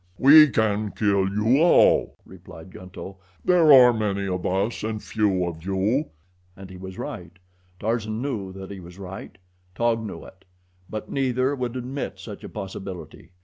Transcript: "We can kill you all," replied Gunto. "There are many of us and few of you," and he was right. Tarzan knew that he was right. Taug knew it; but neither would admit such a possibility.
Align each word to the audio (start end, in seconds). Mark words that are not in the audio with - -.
"We 0.17 0.47
can 0.47 0.93
kill 0.93 1.29
you 1.31 1.61
all," 1.61 2.17
replied 2.25 2.71
Gunto. 2.71 3.17
"There 3.45 3.71
are 3.71 3.93
many 3.93 4.25
of 4.27 4.43
us 4.47 4.83
and 4.83 4.99
few 4.99 5.45
of 5.45 5.63
you," 5.63 6.05
and 6.57 6.71
he 6.71 6.77
was 6.77 6.97
right. 6.97 7.37
Tarzan 7.79 8.19
knew 8.19 8.51
that 8.53 8.71
he 8.71 8.79
was 8.79 8.97
right. 8.97 9.37
Taug 9.75 10.03
knew 10.03 10.23
it; 10.25 10.43
but 10.89 11.11
neither 11.11 11.53
would 11.53 11.75
admit 11.75 12.17
such 12.17 12.43
a 12.43 12.49
possibility. 12.49 13.29